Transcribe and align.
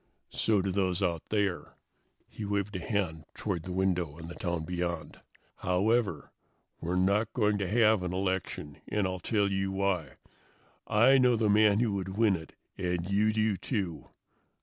"So 0.31 0.63
do 0.63 0.71
those 0.71 1.03
out 1.03 1.21
there." 1.29 1.75
He 2.27 2.43
waved 2.43 2.75
a 2.75 2.79
hand 2.79 3.23
toward 3.35 3.61
the 3.61 3.71
window 3.71 4.17
and 4.17 4.29
the 4.29 4.33
town 4.33 4.65
beyond. 4.65 5.21
"However, 5.57 6.31
we're 6.79 6.95
not 6.95 7.31
going 7.33 7.59
to 7.59 7.67
have 7.67 8.01
an 8.01 8.11
election, 8.11 8.81
and 8.87 9.05
I'll 9.05 9.19
tell 9.19 9.51
you 9.51 9.71
why. 9.71 10.15
I 10.87 11.19
know 11.19 11.35
the 11.35 11.51
man 11.51 11.81
who 11.81 11.91
would 11.91 12.17
win 12.17 12.35
it 12.35 12.55
and 12.79 13.07
you 13.11 13.31
do, 13.31 13.55
too. 13.57 14.07